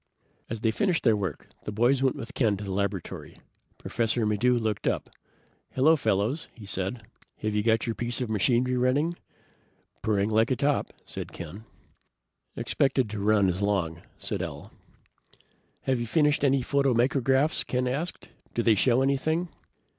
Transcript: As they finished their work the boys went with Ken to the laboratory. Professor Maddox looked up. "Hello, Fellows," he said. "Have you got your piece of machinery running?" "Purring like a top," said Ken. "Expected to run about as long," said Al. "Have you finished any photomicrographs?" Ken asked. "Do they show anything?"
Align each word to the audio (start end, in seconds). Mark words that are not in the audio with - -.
As 0.49 0.61
they 0.61 0.71
finished 0.71 1.03
their 1.03 1.15
work 1.15 1.47
the 1.65 1.71
boys 1.71 2.01
went 2.01 2.15
with 2.15 2.33
Ken 2.33 2.57
to 2.57 2.63
the 2.63 2.71
laboratory. 2.71 3.39
Professor 3.77 4.25
Maddox 4.25 4.45
looked 4.59 4.87
up. 4.87 5.11
"Hello, 5.73 5.95
Fellows," 5.95 6.47
he 6.55 6.65
said. 6.65 7.03
"Have 7.37 7.53
you 7.53 7.61
got 7.61 7.85
your 7.85 7.93
piece 7.93 8.19
of 8.19 8.27
machinery 8.27 8.75
running?" 8.77 9.15
"Purring 10.01 10.31
like 10.31 10.49
a 10.49 10.55
top," 10.55 10.91
said 11.05 11.31
Ken. 11.31 11.65
"Expected 12.55 13.11
to 13.11 13.19
run 13.19 13.45
about 13.45 13.55
as 13.57 13.61
long," 13.61 14.01
said 14.17 14.41
Al. 14.41 14.71
"Have 15.81 15.99
you 15.99 16.07
finished 16.07 16.43
any 16.43 16.63
photomicrographs?" 16.63 17.63
Ken 17.63 17.87
asked. 17.87 18.29
"Do 18.55 18.63
they 18.63 18.73
show 18.73 19.03
anything?" 19.03 19.49